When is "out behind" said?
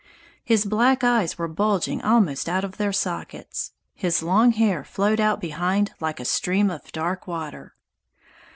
5.19-5.93